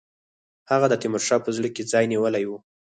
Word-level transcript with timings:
هغه 0.71 0.85
د 0.89 0.93
تیمورشاه 1.01 1.43
په 1.45 1.49
زړه 1.57 1.69
کې 1.75 1.87
ځای 1.91 2.05
نیولی 2.13 2.43
وو. 2.47 2.57